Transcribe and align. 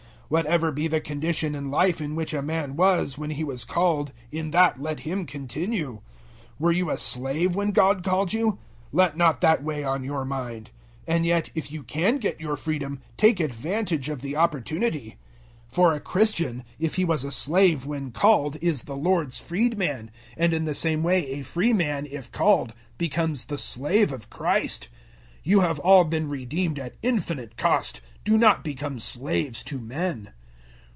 007:020 0.31 0.37
Whatever 0.43 0.71
be 0.71 0.87
the 0.87 1.01
condition 1.01 1.55
in 1.55 1.69
life 1.71 1.99
in 1.99 2.15
which 2.15 2.33
a 2.33 2.41
man 2.41 2.77
was, 2.77 3.17
when 3.17 3.31
he 3.31 3.43
was 3.43 3.65
called, 3.65 4.13
in 4.31 4.51
that 4.51 4.81
let 4.81 5.01
him 5.01 5.25
continue. 5.25 5.95
007:021 6.57 6.59
Were 6.59 6.71
you 6.71 6.89
a 6.89 6.97
slave 6.97 7.53
when 7.57 7.71
God 7.71 8.01
called 8.01 8.31
you? 8.31 8.57
Let 8.93 9.17
not 9.17 9.41
that 9.41 9.61
weigh 9.61 9.83
on 9.83 10.05
your 10.05 10.23
mind. 10.23 10.71
And 11.05 11.25
yet 11.25 11.49
if 11.53 11.69
you 11.69 11.83
can 11.83 12.15
get 12.15 12.39
your 12.39 12.55
freedom, 12.55 13.01
take 13.17 13.41
advantage 13.41 14.07
of 14.07 14.21
the 14.21 14.37
opportunity. 14.37 15.17
007:022 15.69 15.75
For 15.75 15.91
a 15.91 15.99
Christian, 15.99 16.63
if 16.79 16.95
he 16.95 17.03
was 17.03 17.25
a 17.25 17.31
slave 17.33 17.85
when 17.85 18.11
called, 18.13 18.55
is 18.61 18.83
the 18.83 18.95
Lord's 18.95 19.37
freed 19.37 19.77
man, 19.77 20.11
and 20.37 20.53
in 20.53 20.63
the 20.63 20.73
same 20.73 21.03
way 21.03 21.27
a 21.33 21.41
free 21.43 21.73
man, 21.73 22.05
if 22.09 22.31
called, 22.31 22.73
becomes 22.97 23.43
the 23.43 23.57
slave 23.57 24.13
of 24.13 24.29
Christ. 24.29 24.87
007:023 25.39 25.39
You 25.43 25.59
have 25.61 25.79
all 25.79 26.05
been 26.05 26.29
redeemed 26.29 26.77
at 26.79 26.95
infinite 27.01 27.57
cost: 27.57 27.99
do 28.23 28.37
not 28.37 28.63
become 28.63 28.99
slaves 28.99 29.63
to 29.63 29.79
men. 29.79 30.29